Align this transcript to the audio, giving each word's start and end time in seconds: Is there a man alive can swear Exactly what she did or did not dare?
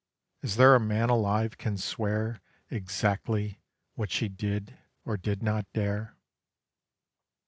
Is 0.41 0.55
there 0.55 0.73
a 0.73 0.79
man 0.79 1.11
alive 1.11 1.59
can 1.59 1.77
swear 1.77 2.41
Exactly 2.71 3.61
what 3.93 4.09
she 4.09 4.29
did 4.29 4.75
or 5.05 5.15
did 5.15 5.43
not 5.43 5.71
dare? 5.73 6.15